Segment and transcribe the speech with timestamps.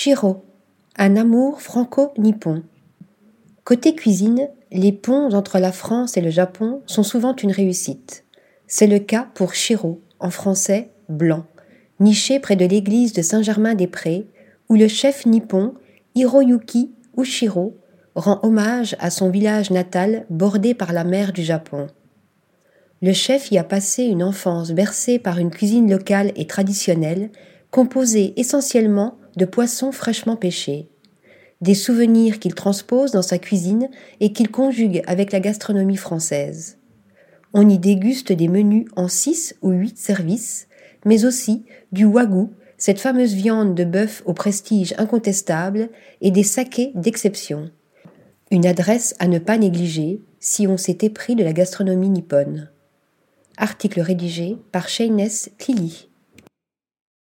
[0.00, 0.44] Shiro,
[0.96, 2.62] un amour franco-nippon.
[3.64, 8.24] Côté cuisine, les ponts entre la France et le Japon sont souvent une réussite.
[8.68, 11.46] C'est le cas pour Shiro, en français blanc,
[11.98, 14.28] niché près de l'église de Saint-Germain-des-Prés,
[14.68, 15.74] où le chef nippon
[16.14, 17.76] Hiroyuki Ushiro
[18.14, 21.88] rend hommage à son village natal bordé par la mer du Japon.
[23.02, 27.32] Le chef y a passé une enfance bercée par une cuisine locale et traditionnelle,
[27.72, 30.90] composée essentiellement de poissons fraîchement pêchés.
[31.62, 33.88] Des souvenirs qu'il transpose dans sa cuisine
[34.20, 36.76] et qu'il conjugue avec la gastronomie française.
[37.54, 40.68] On y déguste des menus en six ou huit services,
[41.06, 45.88] mais aussi du wagyu, cette fameuse viande de bœuf au prestige incontestable,
[46.20, 47.70] et des sakés d'exception.
[48.50, 52.70] Une adresse à ne pas négliger si on s'est épris de la gastronomie nippone.
[53.56, 56.07] Article rédigé par Shayness Tilly.